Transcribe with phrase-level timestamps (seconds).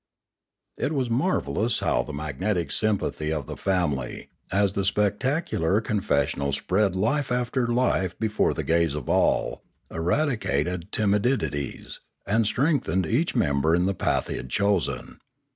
[0.79, 6.95] It was marvellous how the magnetic sympathy of the family, as the spectacular confessional spread
[6.95, 9.61] life after life before the gaze of all,
[9.91, 15.19] eradicated timidities, and strengthened each member in the path he had chosen.